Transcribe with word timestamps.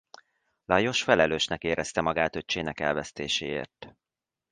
Lajos 0.65 1.03
felelősnek 1.03 1.63
érezte 1.63 2.01
magát 2.01 2.35
öccsének 2.35 2.79
elvesztéséért. 2.79 3.95